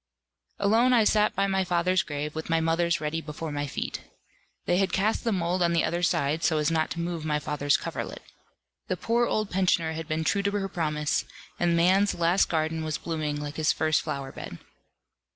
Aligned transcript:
Alone 0.57 0.93
I 0.93 1.03
sat 1.03 1.35
by 1.35 1.45
my 1.45 1.63
father's 1.63 2.01
grave, 2.01 2.33
with 2.33 2.49
my 2.49 2.59
mother's 2.59 2.99
ready 2.99 3.21
before 3.21 3.51
my 3.51 3.67
feet. 3.67 4.01
They 4.65 4.77
had 4.77 4.91
cast 4.91 5.23
the 5.23 5.31
mould 5.31 5.61
on 5.61 5.73
the 5.73 5.83
other 5.83 6.01
side, 6.01 6.43
so 6.43 6.57
as 6.57 6.71
not 6.71 6.89
to 6.89 6.99
move 6.99 7.23
my 7.23 7.37
father's 7.37 7.77
coverlet. 7.77 8.23
The 8.87 8.97
poor 8.97 9.27
old 9.27 9.51
pensioner 9.51 9.91
had 9.93 10.07
been 10.07 10.23
true 10.23 10.41
to 10.41 10.49
her 10.53 10.67
promise, 10.67 11.25
and 11.59 11.77
man's 11.77 12.15
last 12.15 12.49
garden 12.49 12.83
was 12.83 12.97
blooming 12.97 13.39
like 13.39 13.57
his 13.57 13.71
first 13.71 14.01
flower 14.01 14.31
bed. 14.31 14.57